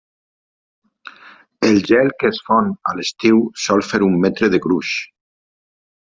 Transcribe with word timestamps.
El 1.67 1.77
gel 1.89 2.09
que 2.23 2.31
es 2.31 2.39
fon 2.47 2.73
a 2.93 2.95
l'estiu 3.01 3.45
sol 3.67 3.87
fer 3.91 4.01
un 4.09 4.19
metre 4.25 4.51
de 4.57 4.63
gruix. 4.67 4.97